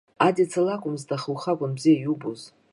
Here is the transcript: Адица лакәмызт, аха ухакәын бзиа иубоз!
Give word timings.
Адица 0.25 0.61
лакәмызт, 0.65 1.09
аха 1.15 1.29
ухакәын 1.33 1.71
бзиа 1.77 1.97
иубоз! 2.03 2.41